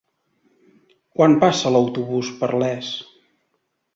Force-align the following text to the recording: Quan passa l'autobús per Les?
Quan 1.19 1.35
passa 1.43 1.73
l'autobús 1.75 2.33
per 2.41 2.51
Les? 2.65 2.93